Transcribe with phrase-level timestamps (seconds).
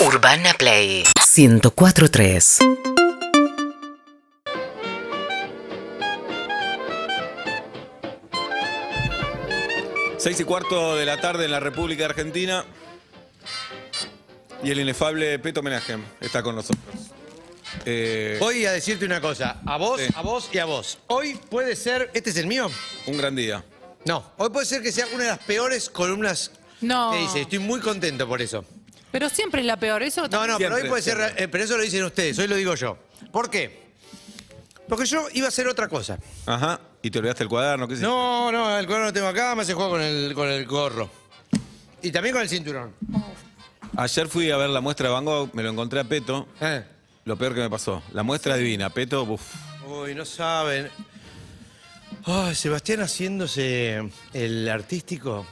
[0.00, 1.04] Urbana Play
[1.36, 2.58] 1043.
[10.18, 12.64] Seis y cuarto de la tarde en la República Argentina.
[14.62, 16.84] Y el inefable Peto Menagem está con nosotros.
[17.86, 20.12] Eh, Voy a decirte una cosa, a vos, Sí.
[20.14, 20.98] a vos y a vos.
[21.06, 22.70] Hoy puede ser, ¿este es el mío?
[23.06, 23.64] un gran día.
[24.04, 26.50] No, hoy puede ser que sea una de las peores columnas
[26.82, 27.12] No.
[27.12, 27.40] que hice.
[27.42, 28.64] Estoy muy contento por eso.
[29.10, 31.76] Pero siempre es la peor, eso No, no, pero hoy puede ser, eh, pero eso
[31.76, 32.96] lo dicen ustedes, hoy lo digo yo.
[33.32, 33.90] ¿Por qué?
[34.88, 36.18] Porque yo iba a hacer otra cosa.
[36.46, 36.80] Ajá.
[37.02, 39.62] Y te olvidaste el cuaderno, ¿qué sé No, no, el cuaderno lo tengo acá, me
[39.62, 41.08] hace juego con el, con el gorro.
[42.02, 42.94] Y también con el cinturón.
[43.96, 46.48] Ayer fui a ver la muestra de Van Gogh, me lo encontré a Peto.
[46.60, 46.84] Eh.
[47.24, 48.02] Lo peor que me pasó.
[48.12, 48.90] La muestra divina.
[48.90, 49.54] Peto, uff.
[49.86, 50.90] Uy, no saben.
[52.24, 55.46] Ay, Sebastián haciéndose el artístico.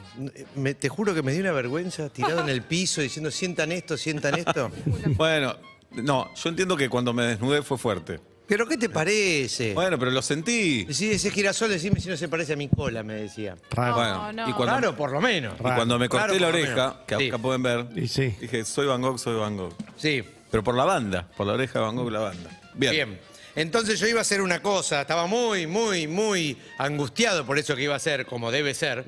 [0.55, 3.97] Me- te juro que me dio una vergüenza tirado en el piso diciendo sientan esto,
[3.97, 4.71] sientan esto.
[5.17, 5.55] Bueno,
[5.91, 8.19] no, yo entiendo que cuando me desnudé fue fuerte.
[8.47, 9.73] ¿Pero qué te parece?
[9.75, 10.87] Bueno, pero lo sentí.
[10.91, 13.55] Sí, ese girasol, decime si no se parece a mi cola, me decía.
[13.69, 13.95] Raro.
[13.95, 14.49] Bueno, no.
[14.49, 15.53] y cuando, Claro, por lo menos.
[15.59, 17.27] y cuando me corté la oreja, que Sí.
[17.27, 18.33] acá pueden ver, Y sí.
[18.41, 19.73] dije, soy Van Gogh, soy Van Gogh.
[19.97, 20.23] Sí.
[20.49, 22.49] Pero por la banda, por la oreja de Van Gogh, la banda.
[22.73, 22.91] Bien.
[22.91, 23.19] Bien.
[23.59, 27.83] Entonces yo iba a hacer una cosa, estaba muy, muy, muy angustiado por eso que
[27.83, 29.03] iba a hacer, como debe ser.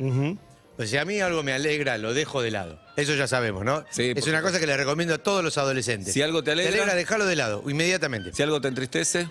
[0.76, 2.82] Pues si a mí algo me alegra, lo dejo de lado.
[2.98, 3.86] Eso ya sabemos, ¿no?
[3.92, 6.14] Sí, es una cosa que le recomiendo a todos los adolescentes.
[6.14, 8.34] Si algo te alegra- Te alegra, déjalo de lado, inmediatamente.
[8.34, 9.30] Si algo te entristece,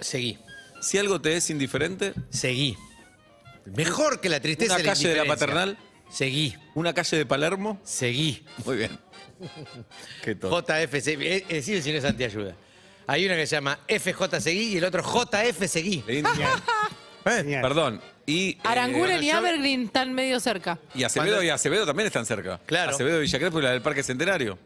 [0.00, 0.38] Seguí,
[0.80, 2.76] si algo te es indiferente, seguí.
[3.64, 5.78] Mejor que la tristeza Una la calle de la paternal.
[6.10, 8.44] Seguí, una calle de Palermo, seguí.
[8.64, 8.98] muy bien.
[10.22, 10.60] Qué todo.
[10.60, 11.26] JF, seguí.
[11.26, 12.54] Eh, eh, decime si no es antiayuda.
[13.08, 16.04] Hay una que se llama FJ Seguí y el otro JF Seguí.
[17.24, 17.58] ¿Eh?
[17.62, 18.00] Perdón.
[18.26, 20.78] Y, eh, Aranguren y Evergreen están medio cerca.
[20.94, 22.60] y Acevedo y Acevedo también están cerca.
[22.66, 22.90] Claro.
[22.90, 24.58] Acevedo y Villa Crespo y la del Parque Centenario.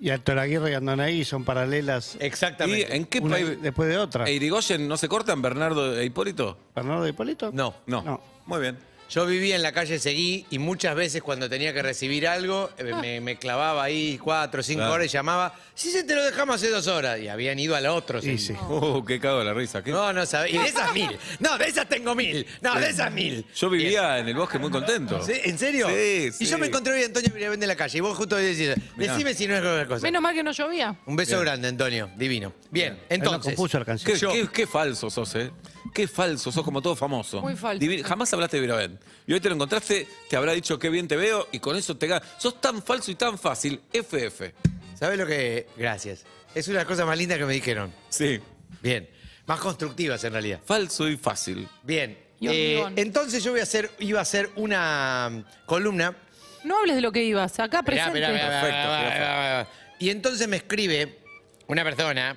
[0.00, 2.96] Y Alto Aguirre y Andonaí son paralelas ¿Y Exactamente.
[2.96, 3.60] en qué una país?
[3.60, 4.24] después de otra.
[4.26, 6.56] ¿E Irigoyen no se cortan, Bernardo e Hipólito?
[6.74, 7.50] ¿Bernardo de Hipólito?
[7.52, 7.74] No.
[7.84, 8.02] No.
[8.02, 8.22] No.
[8.46, 8.78] Muy bien.
[9.10, 12.94] Yo vivía en la calle Seguí y muchas veces cuando tenía que recibir algo, eh,
[13.00, 14.94] me, me clavaba ahí cuatro o cinco Claro.
[14.94, 17.18] horas y llamaba, sí, se te lo dejamos hace dos horas.
[17.20, 18.20] Y habían ido al otro.
[18.22, 18.58] Sí, Seguí.
[18.58, 18.64] sí.
[18.72, 19.82] Uh, qué cago de la risa.
[19.82, 19.90] ¿Qué?
[19.90, 20.54] No, no sabés.
[20.54, 21.18] Y de esas mil.
[21.40, 22.46] No, de esas tengo mil.
[22.60, 23.44] No, de esas mil.
[23.54, 25.20] Yo vivía en el bosque muy contento.
[25.24, 25.32] ¿Sí?
[25.44, 25.88] ¿En serio?
[25.88, 26.46] Sí, Y sí.
[26.46, 29.12] yo me encontré hoy a Antonio Villavende en la calle y vos justo decís, Mirá.
[29.12, 30.02] decime si no es otra cosa.
[30.02, 30.96] Menos mal que no llovía.
[31.06, 32.10] Un beso grande, Antonio.
[32.16, 32.52] Divino.
[32.70, 33.54] Bien, Él no entonces.
[33.56, 34.12] compuso la canción.
[34.12, 35.50] Qué, Yo- qué- qué falso sos, ¿eh?
[35.92, 37.40] Qué falso, sos como todo famoso.
[37.40, 37.84] Muy falso.
[37.84, 38.99] Divi- Jamás hablaste de Viravent.
[39.26, 41.96] Y hoy te lo encontraste, te habrá dicho qué bien te veo y con eso
[41.96, 42.26] te ganas.
[42.38, 43.80] Sos tan falso y tan fácil.
[43.92, 44.52] FF.
[44.98, 45.66] ¿Sabes lo que.?
[45.76, 46.24] Gracias.
[46.54, 47.92] Es una de las cosas más lindas que me dijeron.
[48.08, 48.40] Sí.
[48.82, 49.08] Bien.
[49.46, 50.60] Más constructivas en realidad.
[50.64, 51.68] Falso y fácil.
[51.82, 52.18] Bien.
[52.40, 52.94] Y Eh, hormigón.
[52.98, 56.16] entonces yo voy a hacer, iba a hacer una mm, columna.
[56.64, 58.12] No hables de lo que ibas, acá presente.
[58.14, 59.18] mirá, mirá, mirá, Perfecto, mirá, perfecto.
[59.26, 59.68] mirá, mirá.
[59.98, 61.18] Y entonces me escribe
[61.66, 62.36] una persona,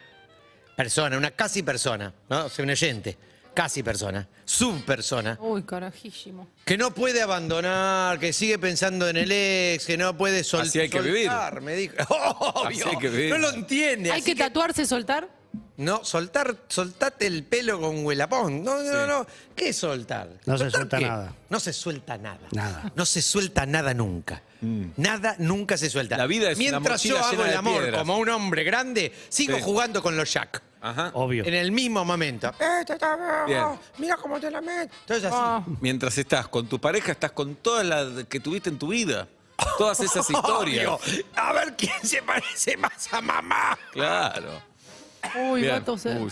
[0.76, 2.46] persona, una casi persona, ¿no?
[2.46, 3.18] O sea, un oyente,
[3.54, 6.48] casi persona, subpersona, Uy, carajísimo.
[6.66, 10.80] que no puede abandonar, que sigue pensando en el ex, que no puede sol- Así
[10.80, 11.28] hay que vivir.
[11.28, 11.96] soltar, me dijo.
[12.10, 13.30] Obvio, Así hay que vivir.
[13.30, 14.12] No lo entiende.
[14.12, 15.28] ¿Hay así que tatuarse, soltar?
[15.76, 18.64] No, soltar, soltate el pelo con huelapón.
[18.64, 19.28] No, no, no.
[19.56, 20.30] ¿Qué es soltar?
[20.46, 21.06] No se ¿Soltar suelta qué?
[21.06, 21.34] nada.
[21.50, 22.48] No se suelta nada.
[22.52, 22.92] Nada.
[22.96, 24.42] No se suelta nada nunca.
[24.62, 26.16] Nada nunca se suelta.
[26.16, 26.20] Mm.
[26.20, 28.00] La vida es una Mientras mochila yo hago llena el de amor piedras.
[28.00, 29.62] como un hombre grande, sigo Sí.
[29.64, 30.62] jugando con los Jack.
[30.80, 31.12] Ajá.
[31.16, 31.44] Obvio.
[31.46, 32.50] En el mismo momento.
[32.60, 33.64] Eh, te está- Bien.
[33.98, 34.94] Mira cómo te la meto.
[35.02, 35.36] Entonces así.
[35.38, 39.28] Ah, Mientras estás con tu pareja, estás con todas las que tuviste en tu vida.
[39.78, 40.88] Todas esas historias.
[40.88, 41.26] Obvio.
[41.36, 43.78] A ver quién se parece más a mamá.
[43.92, 44.62] Claro.
[45.36, 45.74] Uy, Bien.
[45.74, 46.22] va a toser.
[46.22, 46.32] Uy.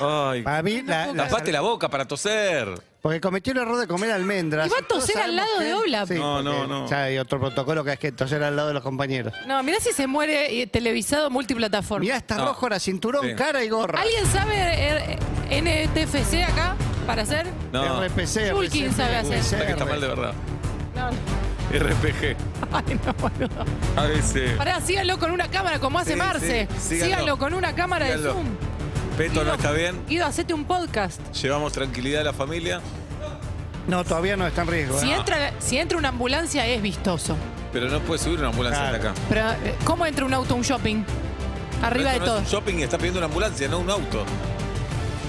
[0.00, 0.42] Ay.
[0.42, 2.68] Para mí, la, la- Tapate la boca para toser.
[3.02, 4.66] porque cometió el error de comer almendras.
[4.66, 6.08] Y va a Todos toser al sabemos lado que- de Oblap.
[6.08, 6.88] Sí, No, no, porque no.
[6.88, 9.34] Ya hay otro protocolo que es que toser al lado de los compañeros.
[9.46, 12.00] No, mirá si se muere eh, televisado multiplataforma.
[12.00, 12.46] Mirá, está No.
[12.46, 13.34] rojo, era cinturón, Sí.
[13.34, 14.00] cara y gorra.
[14.00, 15.18] ¿Alguien sabe eh,
[15.50, 16.76] NTFC acá
[17.06, 17.46] para hacer?
[17.72, 18.00] No.
[18.02, 19.34] RPC, Julkin RPC, sabe hacer.
[19.38, 20.32] Está que está mal de verdad.
[20.94, 21.16] No, no.
[21.78, 22.36] RPG.
[22.74, 23.64] Ay, no, boludo.
[23.96, 24.52] A veces.
[24.56, 26.68] Pará, síganlo con una cámara como hace Sí, Marce.
[26.76, 27.04] sí, síganlo.
[27.06, 27.38] síganlo.
[27.38, 28.28] con una cámara Síganlo.
[28.28, 28.46] de Zoom.
[29.16, 30.00] Peto no está bien.
[30.08, 31.20] Guido, hacete un podcast.
[31.40, 32.80] Llevamos tranquilidad a la familia.
[33.86, 34.98] No, todavía no está en riesgo.
[34.98, 35.14] Si ¿eh?
[35.14, 37.36] entra, si entra una ambulancia es vistoso.
[37.72, 38.96] Pero no puede subir una ambulancia Claro.
[38.96, 39.20] hasta acá.
[39.28, 41.04] Pero, eh, ¿cómo entra un auto a un shopping?
[41.82, 42.42] Arriba de Esto no todo.
[42.42, 44.24] Es un shopping y está pidiendo una ambulancia, no un auto.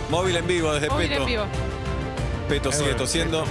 [0.10, 1.22] Móvil en vivo desde Móvil Peto.
[1.22, 1.44] en vivo.
[2.50, 3.44] Peto sigue bueno, tosiendo.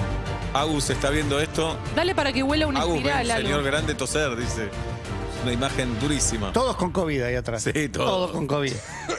[0.55, 1.77] Agus está viendo esto.
[1.97, 3.49] Dale para que huela una Agus ve espiral un algo.
[3.49, 4.69] señor grande toser, dice.
[5.43, 6.53] Una imagen durísima.
[6.53, 7.63] Todos con COVID ahí atrás.
[7.65, 8.07] Sí, todos.
[8.09, 8.73] Todos con COVID.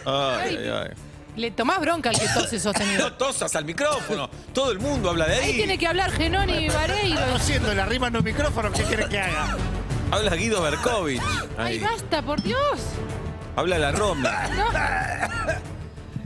[0.06, 0.90] Ay, ay, ay.
[1.36, 3.10] Le tomás bronca al que tose sostenido.
[3.10, 4.30] No tosas al micrófono.
[4.54, 5.50] Todo el mundo habla de ahí.
[5.52, 7.20] Ahí tiene que hablar Genoni y Vareiro.
[7.34, 9.58] Tosiendo, le arriman los micrófonos, ¿qué quiere que haga?
[10.12, 11.22] Habla Guido Berkovich.
[11.58, 11.80] Ay, Ahí.
[11.80, 12.80] basta, por Dios.
[13.58, 14.31] Habla la Roma.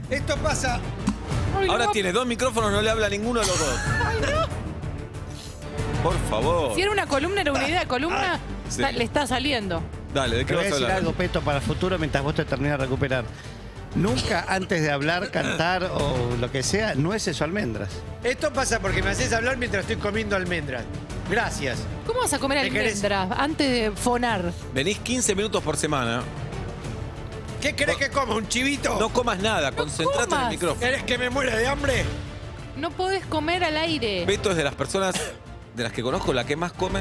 [0.08, 0.78] Esto pasa.
[1.58, 1.90] Ay, Ahora no.
[1.90, 3.80] tiene dos micrófonos, no le habla a ninguno de los dos.
[6.02, 6.74] Por favor.
[6.74, 8.38] Si era una columna, era una idea de columna,
[8.68, 8.80] sí.
[8.82, 9.82] está- le está saliendo.
[10.14, 10.98] Dale, ¿de Te qué voy a vas a decir hablar?
[10.98, 13.24] algo, Peto, para futuro mientras vos te terminas de recuperar.
[13.94, 17.90] Nunca antes de hablar, cantar o lo que sea, nueces o almendras.
[18.22, 20.84] Esto pasa porque me haces hablar mientras estoy comiendo almendras.
[21.28, 21.78] Gracias.
[22.06, 24.52] ¿Cómo vas a comer almendras antes de fonar?
[24.72, 26.22] Venís 15 minutos por semana.
[27.60, 28.36] ¿Qué querés que coma?
[28.36, 28.96] ¿Un chivito?
[28.98, 30.50] No comas nada, concentrate en el comas.
[30.50, 30.80] micrófono.
[30.80, 32.04] ¿Querés que me muera de hambre?
[32.76, 34.24] No podés comer al aire.
[34.24, 35.14] Beto es de las personas
[35.74, 37.00] de las que conozco la que más come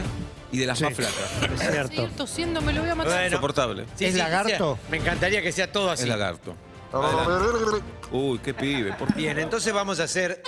[0.52, 0.86] y de las Sí.
[0.86, 1.32] más flacas.
[1.54, 1.96] Es cierto.
[1.96, 3.14] Seguir tosiendo, me lo voy a matar.
[3.14, 3.28] Bueno.
[3.28, 3.86] Insoportable.
[4.00, 4.80] ¿Es lagarto?
[4.90, 6.04] Me encantaría que sea todo así.
[6.04, 6.56] Es lagarto.
[6.92, 7.84] Adelante.
[8.12, 8.94] Uy, qué pibe.
[8.94, 9.14] Por...
[9.14, 10.42] Bien, entonces vamos a hacer.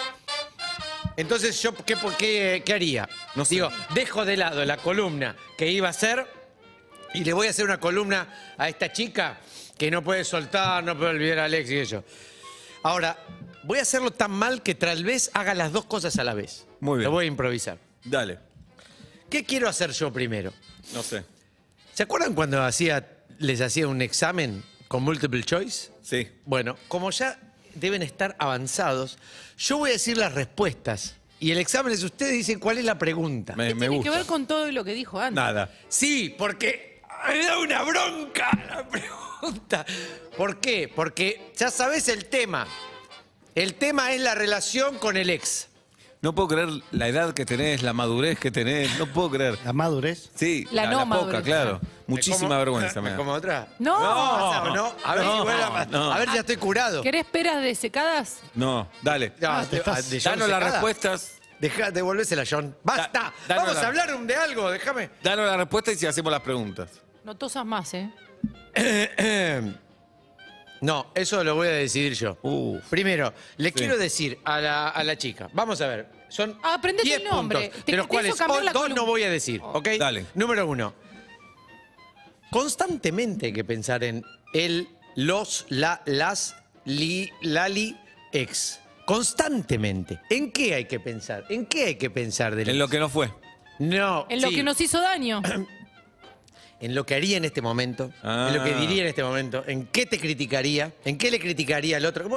[1.17, 3.07] Entonces, ¿yo qué, por qué, qué haría?
[3.35, 3.55] No sé.
[3.55, 6.25] Digo, dejo de lado la columna que iba a hacer
[7.13, 8.27] y le voy a hacer una columna
[8.57, 9.37] a esta chica
[9.77, 12.03] que no puede soltar, no puede olvidar a Alex y eso.
[12.83, 13.17] Ahora,
[13.63, 16.65] voy a hacerlo tan mal que tal vez haga las dos cosas a la vez.
[16.79, 17.05] Muy bien.
[17.05, 17.77] Lo voy a improvisar.
[18.03, 18.39] Dale.
[19.29, 20.53] ¿Qué quiero hacer yo primero?
[20.93, 21.23] No sé.
[21.93, 23.07] ¿Se acuerdan cuando hacía,
[23.39, 25.89] les hacía un examen con multiple choice?
[26.01, 26.27] Sí.
[26.45, 27.39] Bueno, como ya
[27.75, 29.17] deben estar avanzados,
[29.57, 31.15] yo voy a decir las respuestas.
[31.39, 33.55] Y el examen es ustedes dicen cuál es la pregunta.
[33.55, 34.11] Me, me Tiene gusta.
[34.11, 35.35] que ver con todo lo que dijo antes.
[35.35, 35.71] Nada.
[35.89, 39.85] Sí, porque me da una bronca la pregunta.
[40.37, 40.91] ¿Por qué?
[40.93, 42.67] Porque ya sabes el tema.
[43.55, 45.67] El tema es la relación con el ex.
[46.21, 48.95] No puedo creer la edad que tenés, la madurez que tenés.
[48.99, 49.57] No puedo creer.
[49.65, 50.29] La madurez.
[50.35, 51.41] Sí, La no poca, madurez.
[51.43, 51.79] claro.
[51.81, 53.15] ¿Me Muchísima como- vergüenza me da.
[53.17, 53.67] como otra?
[53.79, 53.97] No.
[53.97, 54.93] ¿Pasa o no?
[55.03, 56.11] A ver, No, si vuelve a- no.
[56.11, 57.01] a ver, ya estoy curado.
[57.01, 58.37] ¿Querés peras desecadas?
[58.53, 59.33] No, dale.
[59.41, 61.37] Ah, te estás- de Danos las respuestas.
[61.59, 62.75] Deja, devolvésela, John.
[62.83, 63.33] ¡Basta!
[63.47, 65.09] Da- Vamos la- a hablar de algo, déjame.
[65.23, 66.89] Danos las respuestas y si hacemos las preguntas.
[67.23, 68.11] No tosas más, ¿eh?
[70.81, 72.37] No, eso lo voy a decidir yo.
[72.41, 72.83] Uf.
[72.89, 73.75] Primero, le Sí.
[73.75, 77.25] quiero decir a la, a la chica, vamos a ver, son Ah, aprendete 10 el
[77.29, 77.59] nombre.
[77.69, 79.01] puntos, Te- de los te cuales hizo cambiar hoy la dos columna.
[79.01, 79.87] no voy a decir, ¿ok?
[79.99, 80.25] Dale.
[80.33, 80.93] Número uno,
[82.49, 84.23] constantemente hay que pensar en
[84.53, 86.55] el, los, la, las,
[86.85, 87.97] li, lali,
[88.33, 88.79] ex.
[89.05, 90.19] Constantemente.
[90.29, 91.43] ¿En qué hay que pensar?
[91.49, 93.29] ¿En qué hay que pensar del En lo que no fue.
[93.79, 94.55] No, En lo sí.
[94.55, 95.41] que nos hizo daño.
[96.81, 98.47] en lo que haría en este momento, Ah.
[98.51, 101.97] en lo que diría en este momento, en qué te criticaría, en qué le criticaría
[101.97, 102.27] al otro,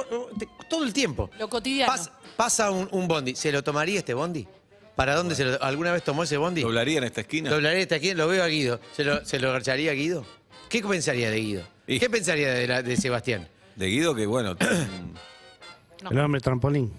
[0.69, 1.29] todo el tiempo.
[1.39, 1.91] Lo cotidiano.
[1.91, 4.47] Pas- pasa un, un bondi, ¿se lo tomaría este bondi?
[4.95, 6.61] ¿Para dónde se lo, alguna vez tomó ese bondi?
[6.61, 7.49] ¿Doblaría en esta esquina?
[7.49, 8.79] Doblaría este aquí, lo veo a Guido.
[8.95, 10.25] ¿Se lo, se lo garcharía a Guido?
[10.69, 11.63] ¿Qué pensaría de Guido?
[11.87, 13.47] Y- ¿Qué pensaría de, la- de Sebastián?
[13.75, 14.55] De Guido, que bueno.
[16.03, 16.11] No.
[16.11, 16.91] El hombre trampolín.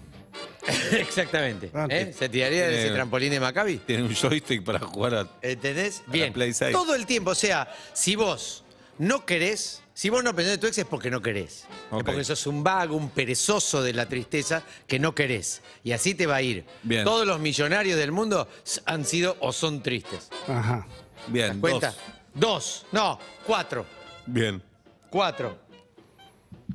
[0.91, 1.71] Exactamente.
[1.73, 2.13] Ah, ¿eh?
[2.17, 3.77] ¿Se tiraría de ese trampolín de Maccabi?
[3.77, 5.27] Tiene un joystick para jugar a.
[5.41, 6.03] ¿Entendés?
[6.07, 6.33] Bien.
[6.33, 6.73] Play seis.
[6.73, 7.31] Todo el tiempo.
[7.31, 8.63] O sea, si vos
[8.97, 11.59] no querés, si vos no pensás en tu ex es porque no querés.
[11.61, 12.05] Es Ok.
[12.05, 15.61] porque sos un vago, un perezoso de la tristeza que no querés.
[15.83, 16.65] Y así te va a ir.
[16.83, 17.03] Bien.
[17.05, 20.29] Todos los millonarios del mundo s- han sido o son tristes.
[20.47, 20.85] Ajá.
[21.25, 21.91] ¿Te Bien, cuenta?
[21.91, 21.97] dos.
[22.33, 22.85] Dos.
[22.91, 23.85] No, cuatro.
[24.25, 24.61] Bien.
[25.09, 25.57] Cuatro.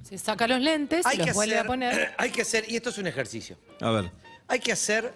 [0.03, 2.15] Se saca los lentes, Hay se los que, vuelve a hacer, poner.
[2.19, 3.57] hay que hacer, y esto es un ejercicio.
[3.81, 4.11] A ver.
[4.49, 5.13] Hay que hacer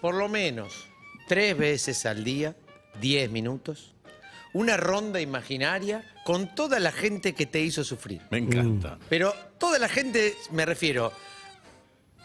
[0.00, 0.86] por lo menos
[1.28, 2.54] tres veces al día,
[3.00, 3.94] diez minutos,
[4.52, 8.22] una ronda imaginaria con toda la gente que te hizo sufrir.
[8.30, 8.98] Me encanta.
[9.08, 11.12] Pero toda la gente, me refiero,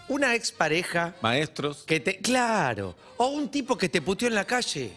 [0.07, 1.83] una expareja Maestros.
[1.85, 2.17] que te.
[2.19, 2.95] Claro.
[3.17, 4.91] O un tipo que te puteó en la calle.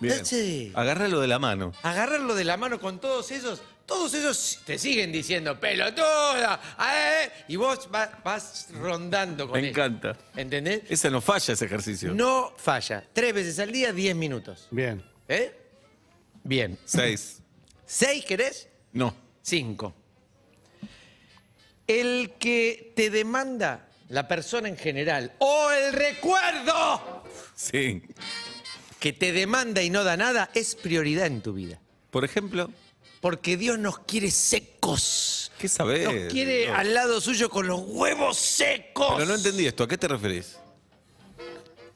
[0.00, 0.22] Bien.
[0.74, 1.72] Agárralo de la mano.
[1.82, 3.62] Agarrarlo de la mano con todos esos.
[3.88, 6.60] Todos esos te siguen diciendo pelotuda.
[6.78, 10.14] eh", Y vos va- vas rondando con Me encanta.
[10.36, 10.82] ¿Entendés?
[10.90, 12.12] Ese no falla ese ejercicio.
[12.12, 13.02] No falla.
[13.14, 14.68] Tres veces al día, diez minutos.
[14.70, 15.02] Bien.
[15.26, 15.56] ¿Eh?
[16.44, 16.78] Bien.
[16.84, 17.40] Seis.
[17.86, 18.68] ¿Seis querés?
[18.92, 19.14] No.
[19.40, 19.94] Cinco.
[21.86, 27.24] El que te demanda la persona en general o el recuerdo
[27.56, 28.02] Sí.
[29.00, 31.80] que te demanda y no da nada es prioridad en tu vida.
[32.10, 32.70] Por ejemplo,
[33.20, 35.50] Porque Dios nos quiere secos.
[35.58, 36.04] ¿qué sabés?
[36.04, 39.14] Nos quiere al lado suyo con los huevos secos.
[39.16, 39.84] Pero no entendí esto.
[39.84, 40.56] ¿A qué te referís?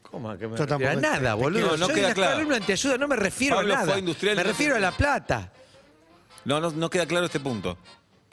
[0.01, 0.89] ¿Cómo a qué me Yo refiero?
[0.89, 1.77] A tampoco nada, boludo.
[1.77, 2.35] no Soy queda claro.
[2.35, 3.91] columna antiayuda, no me refiero Pablo a nada.
[3.91, 5.51] fue industrial y me no refiero a la plata.
[6.45, 7.77] No, no, no queda claro este punto.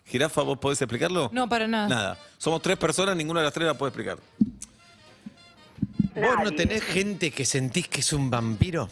[0.04, 1.30] Jirafa, ¿vos podés explicarlo?
[1.32, 1.88] No, para nada.
[1.88, 2.18] Nada.
[2.36, 4.18] Somos tres personas, ninguna de las tres la puede explicar.
[6.16, 8.88] ¿Vos no tenés gente que sentís que es un vampiro?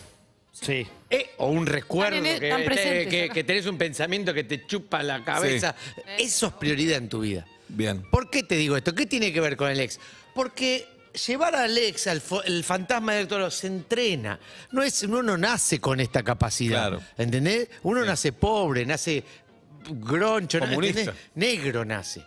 [0.60, 0.86] Sí.
[1.10, 3.34] Eh, o un recuerdo, Están en- que, están te- presentes que- acá.
[3.34, 5.74] que tenés un pensamiento que te chupa la cabeza.
[6.18, 7.46] Eso es prioridad en tu vida.
[7.68, 8.02] Bien.
[8.10, 8.94] ¿Por qué te digo esto?
[8.94, 10.00] ¿Qué tiene que ver con el ex?
[10.34, 10.86] Porque
[11.26, 14.38] llevar a Alex, al fo- el fantasma del toro, se entrena.
[14.72, 16.88] No es, uno no nace con esta capacidad.
[16.88, 17.02] Claro.
[17.16, 17.68] ¿Entendés?
[17.82, 19.22] Uno nace pobre, nace
[19.90, 21.00] groncho, Comunista.
[21.00, 21.24] ¿entendés?
[21.34, 22.22] negro nace.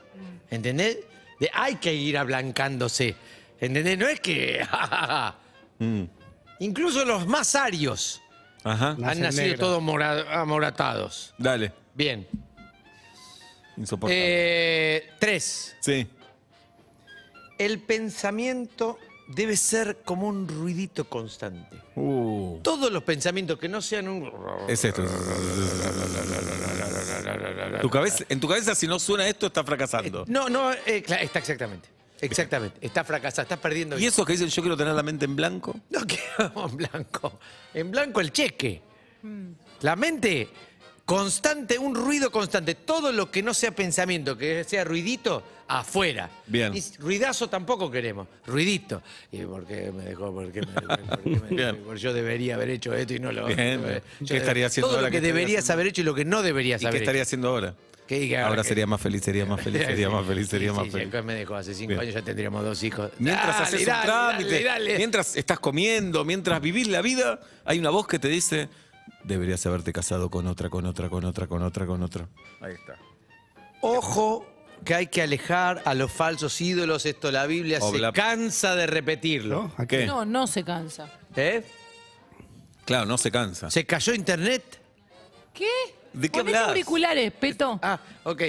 [0.49, 0.97] ¿Entendés?
[1.39, 3.15] De- hay que ir ablancándose.
[3.59, 3.97] ¿Entendés?
[3.97, 4.65] No es que.
[6.61, 8.21] Incluso los más arios
[8.63, 8.91] Ajá.
[8.91, 9.59] han Nacen nacido negros.
[9.59, 11.33] todos mora- amoratados.
[11.37, 11.73] Dale.
[11.93, 12.27] Bien.
[13.77, 14.23] Insoportable.
[14.97, 15.75] Eh, tres.
[15.79, 16.07] sí.
[17.57, 21.77] El pensamiento debe ser como un ruidito constante.
[21.95, 22.59] Uh.
[22.63, 24.31] Todos los pensamientos que no sean un...
[24.67, 25.03] Es esto.
[27.81, 30.25] Tu cabeza, en tu cabeza, si no suena esto, está fracasando.
[30.27, 31.87] No, no, eh, cla- está exactamente.
[32.21, 32.77] Exactamente.
[32.85, 33.97] Está fracasado, estás perdiendo.
[33.99, 35.79] ¿Y esos que dicen yo quiero tener la mente en blanco?
[35.89, 37.39] No quedamos en blanco.
[37.73, 38.81] En blanco el cheque.
[39.81, 40.47] La mente
[41.05, 42.75] constante, un ruido constante.
[42.75, 46.29] Todo lo que no sea pensamiento, que sea ruidito, afuera.
[46.47, 46.73] Bien.
[46.75, 48.27] Y ruidazo tampoco queremos.
[48.45, 49.01] Ruidito.
[49.31, 50.33] ¿Y por qué me dejó?
[50.33, 50.87] ¿Por qué me dejó?
[50.87, 51.55] ¿Por qué me dejó?
[51.55, 51.83] Bien.
[51.83, 53.81] Porque yo debería haber hecho esto y no lo Bien.
[54.19, 55.07] yo ¿Qué estaría haciendo Todo ahora?
[55.07, 55.73] lo ¿Qué que estaría deberías haciendo?
[55.73, 57.27] haber hecho y lo que no deberías ¿Y qué haber estaría hecho.
[57.29, 57.75] haciendo ahora?
[58.11, 60.75] ¿Qué diga Ahora que- sería más feliz, sería más feliz, sería más feliz, sería Sí,
[60.75, 61.07] más sí, feliz.
[61.07, 62.01] acá me dejó hace cinco Bien.
[62.01, 63.09] años, ya tendríamos dos hijos.
[63.19, 64.97] Mientras Dale, haces dale, un trámite, dale, dale.
[64.97, 68.67] mientras estás comiendo, mientras vivís la vida, hay una voz que te dice,
[69.23, 72.27] deberías haberte casado con otra, con otra, con otra, con otra, con otra.
[72.59, 72.97] Ahí está.
[73.79, 74.45] Ojo
[74.83, 77.05] que hay que alejar a los falsos ídolos.
[77.05, 79.63] Esto la Biblia se cansa de repetirlo.
[79.69, 79.73] ¿No?
[79.77, 80.05] ¿A ¿Qué?
[80.05, 81.09] No, no se cansa.
[81.33, 81.63] ¿Eh?
[82.83, 83.71] Claro, no se cansa.
[83.71, 84.63] ¿Se cayó internet?
[85.53, 85.69] ¿Qué?
[86.13, 86.69] ¿De qué Ponete hablas?
[86.69, 87.79] auriculares, Peto.
[87.81, 88.41] Ah, ok.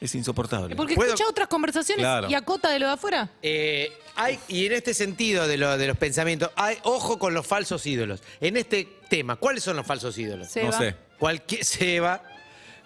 [0.00, 0.76] Es insoportable.
[0.76, 1.14] Porque ¿Puedo?
[1.14, 2.28] escucha otras conversaciones Claro.
[2.28, 3.30] y acota de lo de afuera.
[3.42, 7.46] Eh, hay, y en este sentido de, lo- de los pensamientos, hay ojo con los
[7.46, 8.22] falsos ídolos.
[8.40, 10.48] En este tema, ¿cuáles son los falsos ídolos?
[10.48, 10.94] Se no sé.
[11.18, 12.22] Cualquier, Seba,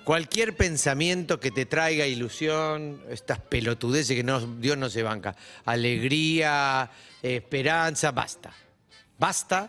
[0.04, 6.88] cualquier pensamiento que te traiga ilusión, estas pelotudeces que no, Dios no se banca, alegría,
[7.22, 8.52] esperanza, basta.
[9.18, 9.68] Basta.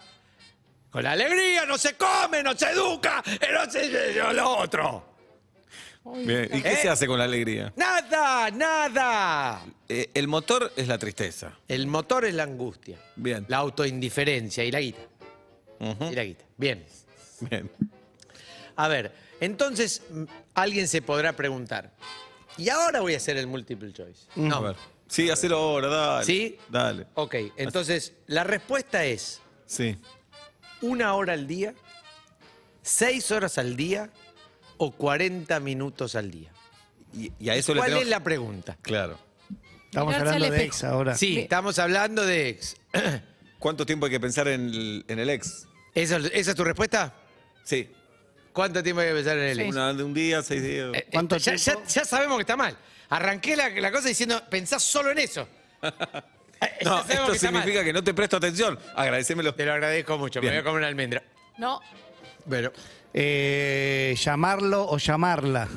[0.89, 5.05] Con la alegría no se come, no se educa, no se lo otro.
[6.05, 6.77] Bien, ¿Y qué ¿Eh?
[6.81, 7.71] se hace con la alegría?
[7.75, 9.61] Nada, nada.
[9.87, 11.59] Eh, el motor es la tristeza.
[11.67, 12.97] El motor es la angustia.
[13.15, 13.45] Bien.
[13.49, 15.01] La autoindiferencia y la guita.
[15.79, 16.45] Y la guita.
[16.57, 16.85] Bien.
[17.41, 17.69] Bien.
[18.75, 20.23] A ver, entonces mm,
[20.55, 21.91] alguien se podrá preguntar.
[22.57, 24.27] Y ahora voy a hacer el multiple choice.
[24.51, 24.75] A ver.
[25.07, 26.25] Sí, hacelo ahora, dale.
[26.25, 26.57] ¿Sí?
[26.69, 27.07] Dale.
[27.15, 29.97] Ok, entonces la respuesta es Sí.
[30.81, 31.73] Una hora al día,
[32.81, 34.09] seis horas al día
[34.77, 36.51] o 40 minutos al día.
[37.13, 38.03] Y, y a eso le ¿Cuál tenemos...
[38.03, 38.77] es la pregunta?
[38.81, 39.19] Claro.
[39.85, 41.15] Estamos Mirarse hablando de ex ahora.
[41.17, 42.75] Sí, estamos hablando de ex.
[43.59, 45.67] ¿Cuánto tiempo hay que pensar en el, en el ex?
[45.95, 47.13] ¿Esa, esa es tu respuesta?
[47.63, 47.91] Sí.
[48.53, 49.69] ¿Cuánto tiempo hay que pensar en el ex?
[49.71, 50.91] Una un día, seis días.
[50.93, 51.89] Eh, ¿Cuánto ya, ya- tiempo?
[51.89, 52.77] ya sabemos que está mal.
[53.09, 55.47] Arranqué la, la cosa diciendo, pensás solo en eso.
[56.83, 57.61] No, esto que está mal.
[57.61, 58.77] significa que no te presto atención.
[58.95, 59.53] Agradecémelo.
[59.53, 60.53] Te lo agradezco mucho, Bien.
[60.53, 61.23] me voy a comer una almendra.
[61.57, 61.81] No.
[62.45, 62.71] Bueno,
[63.13, 65.67] Eh, llamarlo o llamarla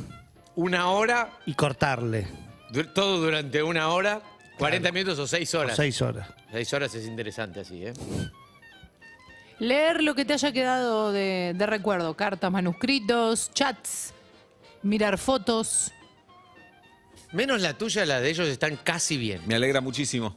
[0.54, 2.26] una hora, y cortarle.
[2.70, 4.20] du- todo durante una hora,
[4.58, 5.76] 40 minutos o 6 O horas.
[5.76, 6.28] seis horas.
[6.52, 7.92] 6 horas es interesante así, ¿eh?
[9.58, 12.14] Leer lo que te haya quedado de, de recuerdo.
[12.14, 14.12] Cartas, manuscritos, chats,
[14.82, 15.92] mirar fotos.
[17.32, 19.40] Menos la tuya, la de ellos están casi bien.
[19.46, 20.36] Me alegra muchísimo.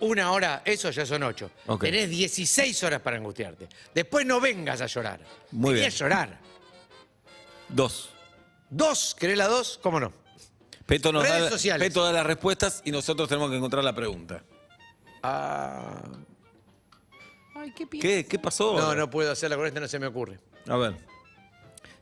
[0.00, 1.50] una hora, eso ya son ocho.
[1.66, 1.82] Ok.
[1.82, 3.68] Tenés 16 horas para angustiarte.
[3.94, 5.20] Después no vengas a llorar.
[5.52, 5.92] Muy Vení bien.
[5.92, 6.38] a llorar.
[7.68, 8.10] Dos.
[8.70, 9.78] Dos, ¿querés la dos?
[9.82, 10.12] ¿Cómo no?
[10.86, 11.88] Peto nos Redes da, sociales.
[11.88, 14.42] Peto da las respuestas y nosotros tenemos que encontrar la pregunta.
[15.22, 16.02] Ah.
[17.54, 17.88] Ay, qué.
[17.88, 18.26] ¿Qué?
[18.26, 18.76] ¿Qué pasó?
[18.76, 20.38] No, no puedo hacerla con esta, no se me ocurre.
[20.68, 20.96] A ver,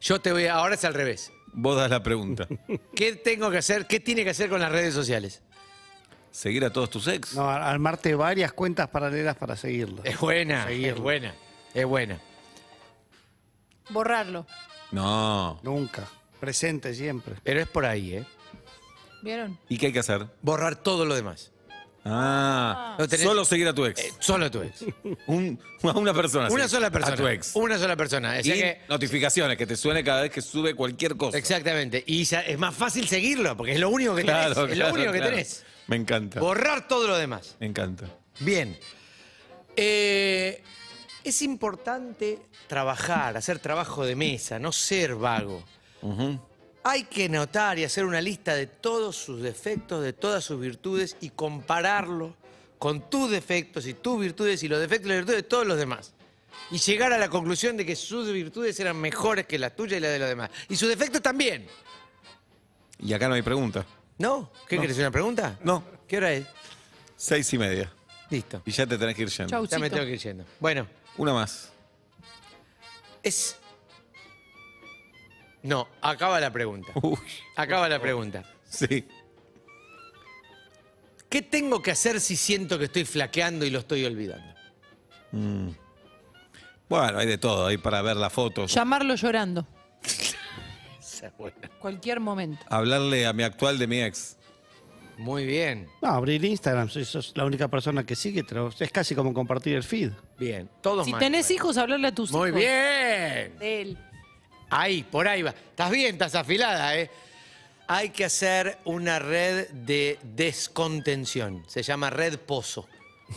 [0.00, 0.54] Yo te voy a.
[0.54, 1.30] Ahora es al revés.
[1.52, 2.48] vos das la pregunta.
[2.96, 3.86] ¿Qué tengo que hacer?
[3.86, 5.42] ¿Qué tiene que hacer con las redes sociales?
[6.32, 7.34] ¿Seguir a todos tus ex?
[7.34, 10.02] no, armarte varias cuentas paralelas para seguirlo.
[10.02, 11.34] Es buena, es buena,
[11.74, 12.18] es buena.
[13.90, 14.46] Borrarlo.
[14.90, 15.60] No.
[15.62, 16.06] Nunca.
[16.40, 17.34] Presente siempre.
[17.44, 18.24] Pero es por ahí, ¿eh?
[19.22, 19.58] ¿Vieron?
[19.68, 20.26] ¿Y qué hay que hacer?
[20.40, 21.52] Borrar todo lo demás.
[22.04, 24.00] Ah, No tenés- solo seguir a tu ex.
[24.00, 24.84] Eh, solo tu ex.
[25.28, 26.48] Un- a una persona.
[26.50, 26.70] Una sí.
[26.70, 27.14] sola persona.
[27.14, 27.54] A tu ex.
[27.54, 28.32] Una sola persona.
[28.36, 31.38] O Y sea que- notificaciones, que te suene cada vez que sube cualquier cosa.
[31.38, 32.02] exactamente.
[32.06, 34.72] Y ya es más fácil seguirlo, porque es lo único que Claro, tenés.
[34.72, 35.30] Es lo claro, único que claro.
[35.32, 35.64] tenés.
[35.92, 36.40] Me encanta.
[36.40, 37.54] Borrar todo lo demás.
[37.60, 38.06] Me encanta.
[38.40, 38.78] Bien.
[39.76, 40.62] Eh,
[41.22, 45.62] es importante trabajar, hacer trabajo de mesa, no ser vago.
[46.82, 51.18] Hay que notar y hacer una lista de todos sus defectos, de todas sus virtudes
[51.20, 52.34] y compararlo
[52.78, 55.76] con tus defectos y tus virtudes y los defectos y las virtudes de todos los
[55.76, 56.14] demás.
[56.70, 60.00] Y llegar a la conclusión de que sus virtudes eran mejores que las tuyas y
[60.00, 60.48] las de los demás.
[60.70, 61.66] Y sus defectos también.
[62.98, 63.84] Y acá no hay pregunta.
[64.18, 64.50] ¿No?
[64.68, 64.98] ¿Qué querés?
[64.98, 65.58] ¿Una pregunta?
[65.62, 65.82] No.
[66.06, 66.46] ¿Qué hora es?
[67.16, 67.90] Seis y media.
[68.30, 68.62] Listo.
[68.64, 69.50] Y ya te tenés que ir yendo.
[69.50, 69.66] Chau.
[69.66, 70.44] Ya me tengo que ir yendo.
[70.60, 71.72] Bueno, Una más.
[73.22, 73.56] es.
[75.62, 76.92] No, acaba la pregunta.
[77.02, 77.18] Uy,
[77.56, 78.44] Acaba la pregunta.
[78.68, 79.06] sí.
[81.28, 84.52] ¿Qué tengo que hacer si siento que estoy flaqueando y lo estoy olvidando?
[86.90, 88.74] Bueno, hay de todo, hay para ver las fotos.
[88.74, 89.66] Llamarlo llorando.
[91.22, 91.70] Esa es buena.
[91.78, 92.64] Cualquier momento.
[92.68, 94.36] Hablarle a mi actual de mi ex.
[95.18, 98.44] Muy bien, No, abrir Instagram, sos la única persona que sigue,
[98.80, 100.10] es casi como compartir el feed.
[100.38, 100.68] bien.
[100.80, 101.20] Todos Si mal.
[101.20, 102.58] tenés hijos, hablarle a tus Muy hijos.
[102.60, 103.58] bien.
[103.58, 103.98] De él.
[104.70, 105.50] Ahí, por ahí va.
[105.50, 107.08] Estás bien, estás afilada, ¿eh?
[107.86, 111.62] Hay que hacer una red de descontención.
[111.68, 112.88] Se llama red pozo.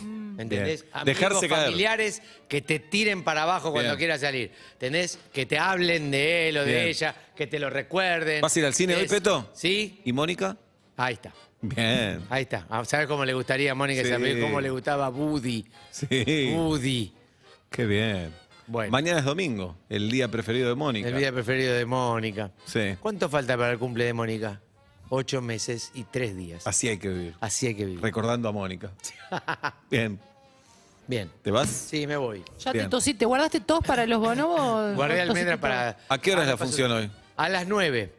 [0.02, 0.82] ¿Me entendés?
[0.82, 0.94] Bien.
[0.94, 1.64] Amigos Dejarse caer.
[1.64, 3.98] familiares que te tiren para abajo cuando Bien.
[3.98, 4.50] quieras salir.
[4.78, 5.18] ¿Tenés?
[5.32, 6.86] Que te hablen de él o de Bien.
[6.88, 8.40] ella, que te lo recuerden.
[8.42, 9.50] ¿Vas a ir al cine hoy, Peto?
[9.54, 10.00] Sí.
[10.04, 10.56] ¿Y Mónica?
[10.96, 11.32] Ahí está.
[11.62, 12.22] Bien.
[12.28, 12.66] Ahí está.
[12.68, 14.10] Ah, ¿Sabes cómo le gustaría a Mónica Sí.
[14.10, 15.64] saber cómo le gustaba Woody?
[15.90, 16.52] Sí.
[16.54, 17.12] Woody.
[17.70, 18.32] Qué bien.
[18.68, 18.90] Bueno.
[18.90, 21.08] Mañana es domingo, el día preferido de Mónica.
[21.08, 22.50] El día preferido de Mónica.
[22.66, 22.96] Sí.
[23.00, 24.60] ¿Cuánto falta para el cumple de Mónica?
[25.08, 26.66] Ocho meses y tres días.
[26.66, 27.34] Así hay que vivir.
[27.40, 28.00] Así hay que vivir.
[28.02, 28.90] Recordando a Mónica.
[29.90, 30.18] Bien.
[31.06, 31.30] Bien.
[31.42, 31.68] ¿Te vas?
[31.68, 32.42] Sí, me voy.
[32.58, 32.86] Ya Bien.
[32.86, 33.24] te tosiste.
[33.24, 34.96] ¿Guardaste tos para los bonobos?
[34.96, 35.96] Guardé ¿O almendra para.
[36.08, 37.10] ¿A qué hora es Ah, la pasa- función hoy?
[37.36, 38.12] A las nueve.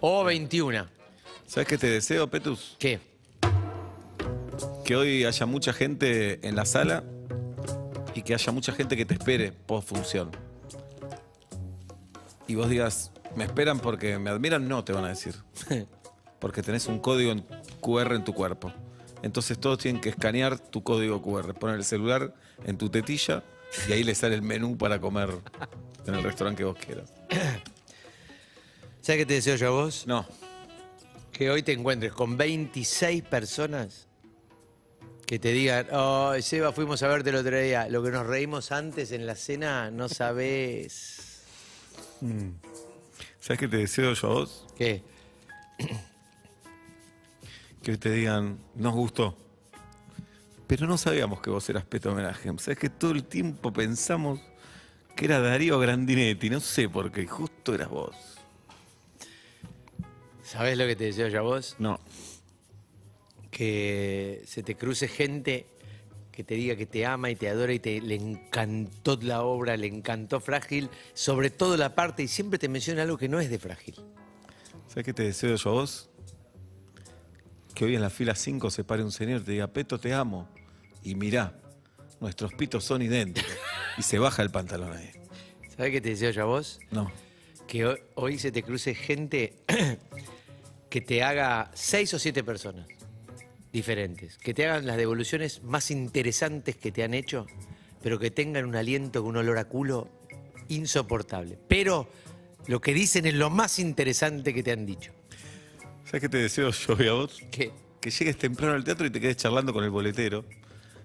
[0.00, 0.86] O 21.
[1.46, 2.76] ¿Sabes qué te deseo, Petus?
[2.78, 3.00] ¿Qué?
[4.84, 7.04] Que hoy haya mucha gente en la sala
[8.14, 10.30] y que haya mucha gente que te espere post función.
[12.48, 14.66] Y vos digas, ¿me esperan porque me admiran?
[14.68, 15.34] No, te van a decir.
[16.40, 17.44] Porque tenés un código en
[17.80, 18.72] QR en tu cuerpo.
[19.22, 23.44] Entonces todos tienen que escanear tu código QR, poner el celular en tu tetilla
[23.88, 25.30] y ahí le sale el menú para comer
[26.06, 27.12] en el restaurante que vos quieras.
[29.00, 30.06] ¿Sabes qué te deseo yo a vos?
[30.06, 30.26] No,
[31.32, 34.06] Que hoy te encuentres con 26 personas
[35.26, 37.88] que te digan, oh, Seba, fuimos a verte el otro día.
[37.88, 41.44] Lo que nos reímos antes en la cena, no sabés.
[43.38, 44.66] ¿sabes qué te deseo yo a vos?
[44.76, 45.02] ¿Qué?
[47.82, 49.36] que te digan, nos gustó.
[50.66, 52.50] Pero no sabíamos que vos eras Peto Homenaje.
[52.58, 54.40] Sabes que todo el tiempo pensamos
[55.16, 56.50] que era Darío Grandinetti.
[56.50, 58.14] No sé por qué, justo eras vos.
[60.42, 61.76] ¿Sabés lo que te deseo yo a vos?
[61.78, 62.00] No.
[63.50, 65.66] que se te cruce gente
[66.32, 69.76] que te diga que te ama y te adora y te le encantó la obra,
[69.76, 73.50] le encantó Frágil, sobre todo la parte, y siempre te menciona algo que no es
[73.50, 73.96] de Frágil.
[74.88, 76.09] ¿Sabes qué te deseo yo a vos?
[77.80, 80.12] Que hoy en la fila 5 se pare un señor y te diga, Peto, te
[80.12, 80.46] amo.
[81.02, 81.58] Y mirá,
[82.20, 83.50] nuestros pitos son idénticos.
[83.96, 85.10] Y se baja el pantalón ahí.
[85.74, 86.78] ¿Sabes qué te deseo yo a vos?
[86.90, 87.10] No.
[87.66, 89.54] Que hoy, hoy se te cruce gente
[90.90, 92.86] que te haga seis o siete personas
[93.72, 97.46] diferentes, que te hagan las devoluciones más interesantes que te han hecho,
[98.02, 100.06] pero que tengan un aliento con un olor a culo
[100.68, 101.58] insoportable.
[101.66, 102.10] Pero
[102.66, 105.14] lo que dicen es lo más interesante que te han dicho.
[106.10, 107.40] ¿Sabes qué te deseo yo hoy a vos?
[107.52, 110.44] Que que llegues temprano al teatro y te quedes charlando con el boletero.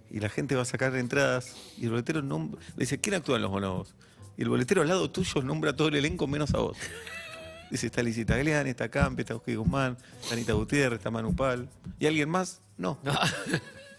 [0.10, 1.56] Y la gente va a sacar entradas.
[1.78, 3.96] Y el boletero nombra, le dice, ¿quién actúa en los bonobos?
[4.38, 6.78] Y el boletero al lado tuyo nombra a todo el elenco menos a vos.
[7.72, 11.68] Dice, está Licita Galeani, está Campi, está Oscar Guzmán, está Anita Gutiérrez, está Manu Pal.
[12.00, 12.62] ¿Y alguien más?
[12.78, 13.00] No.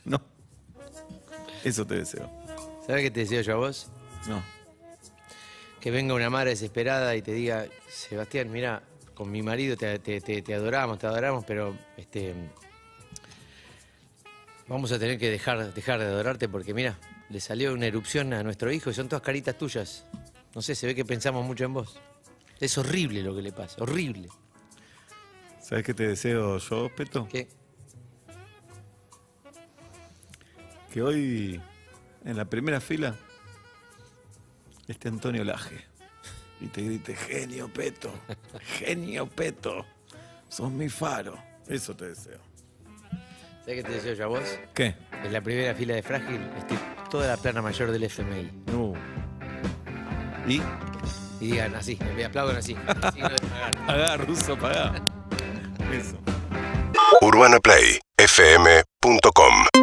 [0.04, 0.22] No.
[1.64, 2.30] Eso te deseo.
[2.86, 3.90] ¿Sabes qué te deseo yo a vos?
[4.28, 4.40] No.
[5.80, 8.84] Que venga una madre desesperada y te diga, Sebastián, mira,
[9.16, 12.34] con mi marido te, te- te- te adoramos, te adoramos, pero este
[14.68, 16.98] vamos a tener que dejar, dejar de adorarte porque mira,
[17.30, 20.04] le salió una erupción a nuestro hijo y son todas caritas tuyas.
[20.54, 21.98] No sé, se ve que pensamos mucho en vos.
[22.60, 24.28] Es horrible lo que le pasa, horrible.
[25.60, 27.26] ¿Sabes qué te deseo yo, Peto?
[27.30, 27.48] ¿Qué?
[30.92, 31.60] Que hoy,
[32.24, 33.16] en la primera fila,
[34.86, 35.84] esté Antonio Laje.
[36.60, 38.10] Y te grite, genio Peto,
[38.78, 39.84] genio Peto,
[40.48, 41.36] sos mi faro.
[41.68, 42.38] Eso te deseo.
[43.60, 44.58] ¿Sabes qué te deseo yo a vos?
[44.74, 44.94] ¿Qué?
[45.24, 46.76] En la primera fila de Frágil esté
[47.10, 48.50] toda la plana mayor del FMI.
[48.66, 48.94] No.
[50.46, 50.62] ¿Y?
[51.40, 52.74] Y digan así, me aplauden así.
[52.74, 53.34] de pagar.
[53.86, 54.94] Pagá, ruso, pagá.
[55.92, 56.16] Eso.
[57.20, 59.75] UrbanaPlayFM.com